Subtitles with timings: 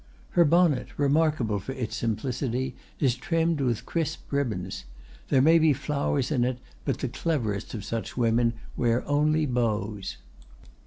[0.31, 4.85] "Her bonnet, remarkable for its simplicity, is trimmed with crisp ribbons;
[5.29, 10.17] there may be flowers in it, but the cleverest of such women wear only bows.